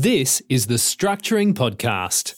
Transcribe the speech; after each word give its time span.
This 0.00 0.40
is 0.48 0.68
the 0.68 0.74
Structuring 0.74 1.54
Podcast. 1.54 2.36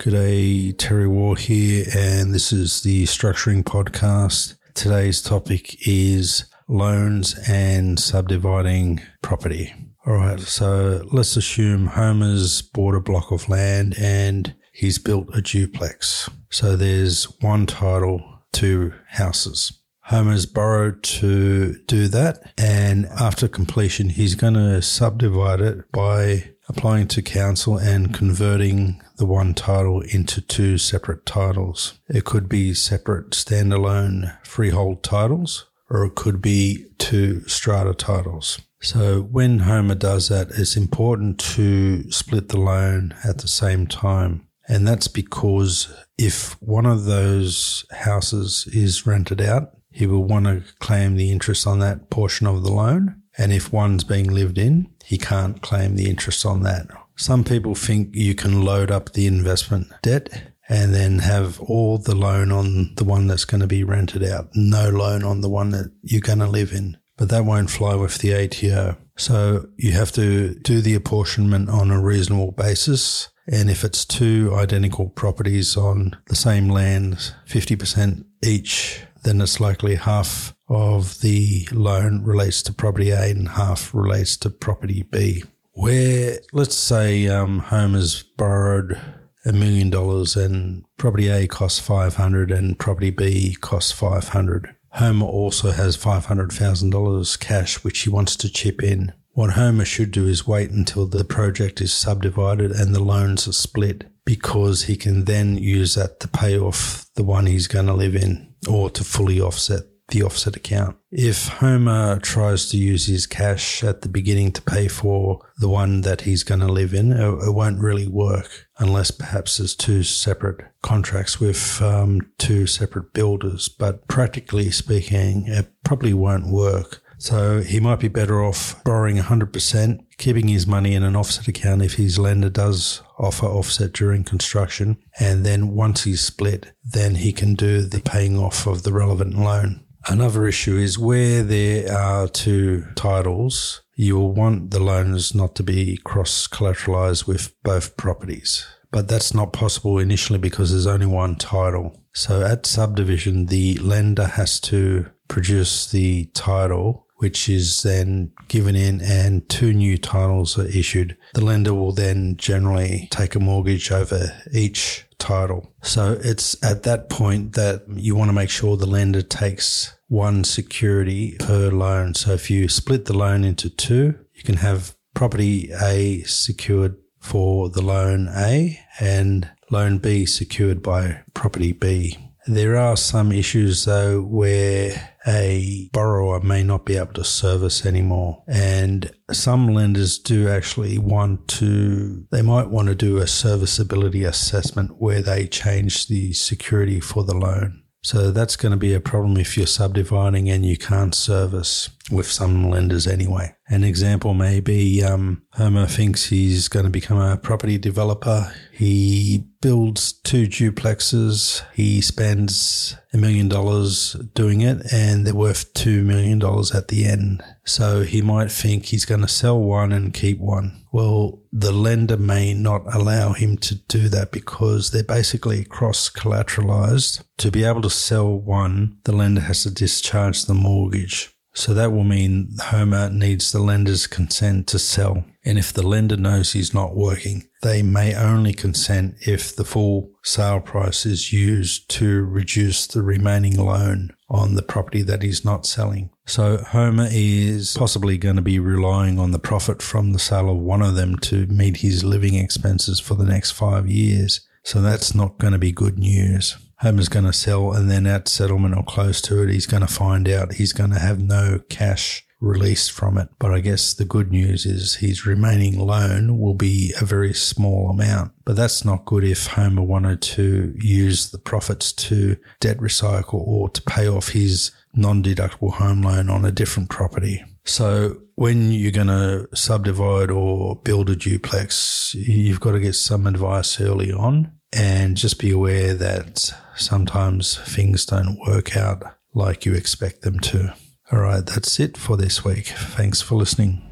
G'day, 0.00 0.74
Terry 0.78 1.06
Ward 1.06 1.40
here, 1.40 1.84
and 1.94 2.32
this 2.32 2.50
is 2.50 2.82
the 2.82 3.04
Structuring 3.04 3.62
Podcast. 3.62 4.56
Today's 4.72 5.20
topic 5.20 5.86
is 5.86 6.46
loans 6.66 7.38
and 7.46 8.00
subdividing 8.00 9.02
property. 9.20 9.74
All 10.06 10.14
right, 10.14 10.40
so 10.40 11.06
let's 11.12 11.36
assume 11.36 11.88
Homer's 11.88 12.62
bought 12.62 12.94
a 12.94 13.00
block 13.00 13.32
of 13.32 13.50
land 13.50 13.96
and 13.98 14.54
he's 14.72 14.96
built 14.96 15.28
a 15.36 15.42
duplex. 15.42 16.30
So 16.48 16.74
there's 16.74 17.24
one 17.42 17.66
title, 17.66 18.40
two 18.50 18.94
houses. 19.08 19.78
Homer's 20.08 20.44
borrowed 20.46 21.02
to 21.02 21.78
do 21.86 22.08
that, 22.08 22.52
and 22.58 23.06
after 23.06 23.48
completion, 23.48 24.10
he's 24.10 24.34
going 24.34 24.54
to 24.54 24.82
subdivide 24.82 25.60
it 25.60 25.90
by 25.92 26.50
applying 26.68 27.08
to 27.08 27.22
council 27.22 27.78
and 27.78 28.12
converting 28.14 29.00
the 29.16 29.26
one 29.26 29.54
title 29.54 30.02
into 30.02 30.40
two 30.40 30.76
separate 30.76 31.24
titles. 31.24 31.98
It 32.08 32.24
could 32.24 32.48
be 32.48 32.74
separate 32.74 33.30
standalone 33.30 34.36
freehold 34.46 35.02
titles, 35.02 35.66
or 35.88 36.04
it 36.04 36.14
could 36.14 36.42
be 36.42 36.86
two 36.98 37.46
strata 37.48 37.94
titles. 37.94 38.60
So 38.80 39.22
when 39.22 39.60
Homer 39.60 39.94
does 39.94 40.28
that, 40.28 40.50
it's 40.50 40.76
important 40.76 41.38
to 41.54 42.10
split 42.10 42.50
the 42.50 42.60
loan 42.60 43.14
at 43.24 43.38
the 43.38 43.48
same 43.48 43.86
time. 43.86 44.46
And 44.68 44.86
that's 44.86 45.08
because 45.08 45.94
if 46.18 46.60
one 46.62 46.86
of 46.86 47.04
those 47.04 47.86
houses 47.90 48.68
is 48.72 49.06
rented 49.06 49.40
out, 49.40 49.70
he 49.94 50.06
will 50.06 50.24
want 50.24 50.46
to 50.46 50.64
claim 50.80 51.14
the 51.14 51.30
interest 51.30 51.68
on 51.68 51.78
that 51.78 52.10
portion 52.10 52.48
of 52.48 52.64
the 52.64 52.72
loan. 52.72 53.22
And 53.38 53.52
if 53.52 53.72
one's 53.72 54.02
being 54.02 54.28
lived 54.28 54.58
in, 54.58 54.90
he 55.04 55.18
can't 55.18 55.62
claim 55.62 55.94
the 55.94 56.10
interest 56.10 56.44
on 56.44 56.64
that. 56.64 56.88
Some 57.16 57.44
people 57.44 57.76
think 57.76 58.14
you 58.14 58.34
can 58.34 58.64
load 58.64 58.90
up 58.90 59.12
the 59.12 59.28
investment 59.28 59.86
debt 60.02 60.50
and 60.68 60.92
then 60.92 61.20
have 61.20 61.60
all 61.60 61.98
the 61.98 62.14
loan 62.16 62.50
on 62.50 62.92
the 62.96 63.04
one 63.04 63.28
that's 63.28 63.44
going 63.44 63.60
to 63.60 63.68
be 63.68 63.84
rented 63.84 64.24
out, 64.24 64.48
no 64.56 64.88
loan 64.88 65.22
on 65.22 65.42
the 65.42 65.48
one 65.48 65.70
that 65.70 65.92
you're 66.02 66.20
going 66.20 66.40
to 66.40 66.48
live 66.48 66.72
in. 66.72 66.96
But 67.16 67.28
that 67.28 67.44
won't 67.44 67.70
fly 67.70 67.94
with 67.94 68.18
the 68.18 68.34
ATO. 68.34 68.96
So 69.16 69.68
you 69.76 69.92
have 69.92 70.10
to 70.12 70.54
do 70.56 70.80
the 70.80 70.94
apportionment 70.94 71.68
on 71.68 71.92
a 71.92 72.02
reasonable 72.02 72.50
basis. 72.50 73.28
And 73.46 73.70
if 73.70 73.84
it's 73.84 74.04
two 74.04 74.52
identical 74.56 75.10
properties 75.10 75.76
on 75.76 76.16
the 76.26 76.34
same 76.34 76.68
land, 76.68 77.32
50% 77.46 78.24
each, 78.42 79.02
then 79.24 79.40
it's 79.40 79.60
likely 79.60 79.96
half 79.96 80.54
of 80.68 81.20
the 81.20 81.68
loan 81.72 82.22
relates 82.22 82.62
to 82.62 82.72
property 82.72 83.10
A 83.10 83.30
and 83.30 83.48
half 83.48 83.92
relates 83.92 84.36
to 84.38 84.50
property 84.50 85.02
B. 85.02 85.44
Where, 85.72 86.38
let's 86.52 86.76
say, 86.76 87.26
um, 87.26 87.58
Homer's 87.58 88.22
borrowed 88.22 89.00
a 89.44 89.52
million 89.52 89.90
dollars 89.90 90.36
and 90.36 90.84
property 90.96 91.28
A 91.28 91.46
costs 91.46 91.80
500 91.80 92.50
and 92.50 92.78
property 92.78 93.10
B 93.10 93.56
costs 93.60 93.92
500. 93.92 94.74
Homer 94.90 95.26
also 95.26 95.72
has 95.72 95.96
$500,000 95.96 97.40
cash 97.40 97.82
which 97.82 98.00
he 98.00 98.10
wants 98.10 98.36
to 98.36 98.48
chip 98.48 98.82
in. 98.82 99.12
What 99.32 99.54
Homer 99.54 99.84
should 99.84 100.12
do 100.12 100.28
is 100.28 100.46
wait 100.46 100.70
until 100.70 101.06
the 101.06 101.24
project 101.24 101.80
is 101.80 101.92
subdivided 101.92 102.70
and 102.70 102.94
the 102.94 103.02
loans 103.02 103.48
are 103.48 103.52
split 103.52 104.04
because 104.24 104.84
he 104.84 104.96
can 104.96 105.24
then 105.24 105.58
use 105.58 105.96
that 105.96 106.20
to 106.20 106.28
pay 106.28 106.56
off 106.56 107.06
the 107.16 107.24
one 107.24 107.46
he's 107.46 107.66
going 107.66 107.86
to 107.86 107.94
live 107.94 108.14
in 108.14 108.53
or 108.68 108.90
to 108.90 109.04
fully 109.04 109.40
offset 109.40 109.82
the 110.08 110.22
offset 110.22 110.56
account. 110.56 110.96
If 111.10 111.48
Homer 111.48 112.18
tries 112.18 112.68
to 112.70 112.76
use 112.76 113.06
his 113.06 113.26
cash 113.26 113.82
at 113.82 114.02
the 114.02 114.08
beginning 114.08 114.52
to 114.52 114.62
pay 114.62 114.88
for 114.88 115.40
the 115.58 115.68
one 115.68 116.02
that 116.02 116.22
he's 116.22 116.42
going 116.42 116.60
to 116.60 116.70
live 116.70 116.92
in, 116.92 117.12
it, 117.12 117.54
won't 117.54 117.80
really 117.80 118.06
work 118.06 118.66
unless 118.78 119.10
perhaps 119.10 119.56
there's 119.56 119.74
two 119.74 120.02
separate 120.02 120.60
contracts 120.82 121.40
with 121.40 121.80
um, 121.80 122.20
two 122.38 122.66
separate 122.66 123.12
builders. 123.12 123.68
But 123.68 124.06
practically 124.08 124.70
speaking, 124.70 125.46
it 125.46 125.72
probably 125.84 126.12
won't 126.12 126.48
work. 126.48 127.00
So 127.18 127.62
he 127.62 127.80
might 127.80 128.00
be 128.00 128.08
better 128.08 128.44
off 128.44 128.82
borrowing 128.84 129.16
100%, 129.16 130.03
keeping 130.18 130.48
his 130.48 130.66
money 130.66 130.94
in 130.94 131.02
an 131.02 131.16
offset 131.16 131.48
account 131.48 131.82
if 131.82 131.94
his 131.94 132.18
lender 132.18 132.50
does 132.50 133.02
offer 133.18 133.46
offset 133.46 133.92
during 133.92 134.24
construction. 134.24 134.98
And 135.18 135.44
then 135.44 135.74
once 135.74 136.04
he's 136.04 136.20
split, 136.20 136.72
then 136.84 137.16
he 137.16 137.32
can 137.32 137.54
do 137.54 137.82
the 137.82 138.00
paying 138.00 138.38
off 138.38 138.66
of 138.66 138.82
the 138.82 138.92
relevant 138.92 139.38
loan. 139.38 139.84
Another 140.06 140.46
issue 140.46 140.76
is 140.76 140.98
where 140.98 141.42
there 141.42 141.90
are 141.96 142.28
two 142.28 142.84
titles, 142.94 143.82
you 143.94 144.16
will 144.16 144.32
want 144.32 144.70
the 144.70 144.80
loans 144.80 145.34
not 145.34 145.54
to 145.56 145.62
be 145.62 145.96
cross 146.04 146.46
collateralized 146.46 147.26
with 147.26 147.54
both 147.62 147.96
properties. 147.96 148.66
But 148.90 149.08
that's 149.08 149.34
not 149.34 149.52
possible 149.52 149.98
initially 149.98 150.38
because 150.38 150.70
there's 150.70 150.86
only 150.86 151.06
one 151.06 151.36
title. 151.36 152.00
So 152.12 152.42
at 152.42 152.66
subdivision, 152.66 153.46
the 153.46 153.76
lender 153.78 154.26
has 154.26 154.60
to 154.60 155.06
produce 155.26 155.90
the 155.90 156.26
title, 156.26 157.06
which 157.24 157.48
is 157.48 157.82
then 157.84 158.30
given 158.48 158.76
in 158.76 159.00
and 159.00 159.48
two 159.48 159.72
new 159.72 159.96
titles 159.96 160.58
are 160.58 160.66
issued. 160.66 161.16
The 161.32 161.42
lender 161.42 161.72
will 161.72 161.92
then 161.92 162.36
generally 162.36 163.08
take 163.10 163.34
a 163.34 163.40
mortgage 163.40 163.90
over 163.90 164.30
each 164.52 165.06
title. 165.16 165.72
So 165.80 166.18
it's 166.22 166.62
at 166.62 166.82
that 166.82 167.08
point 167.08 167.54
that 167.54 167.84
you 167.88 168.14
want 168.14 168.28
to 168.28 168.34
make 168.34 168.50
sure 168.50 168.76
the 168.76 168.84
lender 168.84 169.22
takes 169.22 169.96
one 170.08 170.44
security 170.44 171.38
per 171.38 171.70
loan. 171.70 172.12
So 172.12 172.32
if 172.32 172.50
you 172.50 172.68
split 172.68 173.06
the 173.06 173.16
loan 173.16 173.42
into 173.42 173.70
two, 173.70 174.18
you 174.34 174.42
can 174.42 174.58
have 174.58 174.94
property 175.14 175.70
A 175.80 176.24
secured 176.24 176.94
for 177.20 177.70
the 177.70 177.80
loan 177.80 178.28
A 178.36 178.78
and 179.00 179.48
loan 179.70 179.96
B 179.96 180.26
secured 180.26 180.82
by 180.82 181.22
property 181.32 181.72
B. 181.72 182.18
There 182.46 182.76
are 182.76 182.96
some 182.96 183.32
issues 183.32 183.84
though 183.84 184.20
where 184.20 185.14
a 185.26 185.88
borrower 185.92 186.40
may 186.40 186.62
not 186.62 186.84
be 186.84 186.96
able 186.96 187.14
to 187.14 187.24
service 187.24 187.86
anymore. 187.86 188.42
And 188.46 189.10
some 189.32 189.68
lenders 189.68 190.18
do 190.18 190.48
actually 190.48 190.98
want 190.98 191.48
to, 191.48 192.26
they 192.30 192.42
might 192.42 192.68
want 192.68 192.88
to 192.88 192.94
do 192.94 193.18
a 193.18 193.26
serviceability 193.26 194.24
assessment 194.24 195.00
where 195.00 195.22
they 195.22 195.46
change 195.46 196.08
the 196.08 196.34
security 196.34 197.00
for 197.00 197.24
the 197.24 197.34
loan. 197.34 197.82
So 198.02 198.30
that's 198.30 198.56
going 198.56 198.72
to 198.72 198.76
be 198.76 198.92
a 198.92 199.00
problem 199.00 199.38
if 199.38 199.56
you're 199.56 199.66
subdividing 199.66 200.50
and 200.50 200.66
you 200.66 200.76
can't 200.76 201.14
service 201.14 201.88
with 202.10 202.30
some 202.30 202.68
lenders 202.68 203.06
anyway. 203.06 203.54
An 203.68 203.82
example 203.82 204.34
may 204.34 204.60
be 204.60 205.02
um, 205.02 205.42
Homer 205.52 205.86
thinks 205.86 206.26
he's 206.26 206.68
going 206.68 206.84
to 206.84 206.90
become 206.90 207.18
a 207.18 207.38
property 207.38 207.78
developer. 207.78 208.52
He 208.72 209.46
builds 209.62 210.12
two 210.12 210.46
duplexes. 210.46 211.62
He 211.72 212.02
spends 212.02 212.94
a 213.14 213.16
million 213.16 213.48
dollars 213.48 214.14
doing 214.34 214.60
it 214.60 214.92
and 214.92 215.26
they're 215.26 215.34
worth 215.34 215.72
two 215.72 216.02
million 216.04 216.38
dollars 216.38 216.74
at 216.74 216.88
the 216.88 217.06
end. 217.06 217.42
So 217.64 218.02
he 218.02 218.20
might 218.20 218.52
think 218.52 218.86
he's 218.86 219.06
going 219.06 219.22
to 219.22 219.28
sell 219.28 219.58
one 219.58 219.90
and 219.92 220.12
keep 220.12 220.38
one. 220.38 220.84
Well, 220.92 221.40
the 221.50 221.72
lender 221.72 222.18
may 222.18 222.52
not 222.52 222.82
allow 222.94 223.32
him 223.32 223.56
to 223.58 223.76
do 223.76 224.10
that 224.10 224.30
because 224.30 224.90
they're 224.90 225.02
basically 225.02 225.64
cross 225.64 226.10
collateralized. 226.10 227.24
To 227.38 227.50
be 227.50 227.64
able 227.64 227.82
to 227.82 227.90
sell 227.90 228.38
one, 228.38 228.98
the 229.04 229.12
lender 229.12 229.40
has 229.40 229.62
to 229.62 229.70
discharge 229.70 230.44
the 230.44 230.54
mortgage. 230.54 231.33
So 231.54 231.72
that 231.74 231.92
will 231.92 232.04
mean 232.04 232.56
Homer 232.60 233.08
needs 233.10 233.52
the 233.52 233.60
lender's 233.60 234.06
consent 234.08 234.66
to 234.68 234.78
sell. 234.78 235.24
And 235.44 235.58
if 235.58 235.72
the 235.72 235.86
lender 235.86 236.16
knows 236.16 236.52
he's 236.52 236.74
not 236.74 236.96
working, 236.96 237.44
they 237.62 237.82
may 237.82 238.14
only 238.14 238.52
consent 238.52 239.14
if 239.20 239.54
the 239.54 239.64
full 239.64 240.10
sale 240.24 240.60
price 240.60 241.06
is 241.06 241.32
used 241.32 241.88
to 241.90 242.24
reduce 242.24 242.86
the 242.86 243.02
remaining 243.02 243.56
loan 243.56 244.10
on 244.28 244.56
the 244.56 244.62
property 244.62 245.02
that 245.02 245.22
he's 245.22 245.44
not 245.44 245.64
selling. 245.64 246.10
So 246.26 246.56
Homer 246.56 247.08
is 247.10 247.76
possibly 247.76 248.18
going 248.18 248.36
to 248.36 248.42
be 248.42 248.58
relying 248.58 249.18
on 249.18 249.30
the 249.30 249.38
profit 249.38 249.80
from 249.80 250.12
the 250.12 250.18
sale 250.18 250.50
of 250.50 250.56
one 250.56 250.82
of 250.82 250.96
them 250.96 251.16
to 251.20 251.46
meet 251.46 251.78
his 251.78 252.02
living 252.02 252.34
expenses 252.34 252.98
for 252.98 253.14
the 253.14 253.24
next 253.24 253.52
five 253.52 253.86
years. 253.86 254.40
So 254.64 254.80
that's 254.80 255.14
not 255.14 255.38
going 255.38 255.52
to 255.52 255.58
be 255.58 255.72
good 255.72 255.98
news. 255.98 256.56
Homer's 256.78 257.08
going 257.08 257.26
to 257.26 257.32
sell 257.32 257.72
and 257.72 257.90
then 257.90 258.06
at 258.06 258.28
settlement 258.28 258.76
or 258.76 258.82
close 258.82 259.20
to 259.22 259.42
it, 259.42 259.50
he's 259.50 259.66
going 259.66 259.82
to 259.82 259.86
find 259.86 260.28
out 260.28 260.54
he's 260.54 260.72
going 260.72 260.90
to 260.90 260.98
have 260.98 261.20
no 261.20 261.60
cash 261.68 262.26
released 262.40 262.92
from 262.92 263.16
it. 263.18 263.28
But 263.38 263.52
I 263.52 263.60
guess 263.60 263.94
the 263.94 264.04
good 264.04 264.30
news 264.30 264.66
is 264.66 264.96
his 264.96 265.26
remaining 265.26 265.78
loan 265.78 266.38
will 266.38 266.54
be 266.54 266.92
a 267.00 267.04
very 267.04 267.32
small 267.32 267.90
amount. 267.90 268.32
But 268.44 268.56
that's 268.56 268.84
not 268.84 269.04
good 269.04 269.24
if 269.24 269.46
Homer 269.48 269.82
wanted 269.82 270.20
to 270.22 270.74
use 270.78 271.30
the 271.30 271.38
profits 271.38 271.92
to 271.92 272.36
debt 272.60 272.78
recycle 272.78 273.46
or 273.46 273.68
to 273.70 273.82
pay 273.82 274.08
off 274.08 274.30
his 274.30 274.72
non-deductible 274.94 275.74
home 275.74 276.02
loan 276.02 276.28
on 276.28 276.44
a 276.44 276.52
different 276.52 276.90
property. 276.90 277.42
So 277.64 278.16
when 278.34 278.72
you're 278.72 278.92
going 278.92 279.06
to 279.06 279.48
subdivide 279.54 280.30
or 280.30 280.76
build 280.76 281.08
a 281.10 281.16
duplex, 281.16 282.14
you've 282.14 282.60
got 282.60 282.72
to 282.72 282.80
get 282.80 282.94
some 282.94 283.26
advice 283.26 283.80
early 283.80 284.12
on 284.12 284.52
and 284.72 285.16
just 285.16 285.38
be 285.38 285.50
aware 285.50 285.94
that 285.94 286.52
sometimes 286.76 287.58
things 287.58 288.04
don't 288.06 288.38
work 288.46 288.76
out 288.76 289.02
like 289.34 289.64
you 289.64 289.74
expect 289.74 290.22
them 290.22 290.38
to. 290.40 290.74
All 291.12 291.20
right, 291.20 291.44
that's 291.44 291.78
it 291.80 291.96
for 291.96 292.16
this 292.16 292.44
week. 292.44 292.66
Thanks 292.66 293.22
for 293.22 293.36
listening. 293.36 293.82